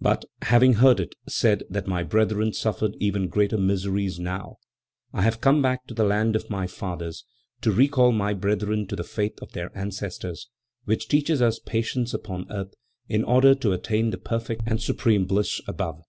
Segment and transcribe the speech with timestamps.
[0.00, 4.58] "But, having heard it said that my brethren suffered even greater miseries now,
[5.12, 7.24] I have come back to the land of my fathers,
[7.62, 10.48] to recall my brethren to the faith of their ancestors,
[10.84, 12.74] which teaches us patience upon earth
[13.08, 16.00] in order to attain the perfect and supreme bliss above."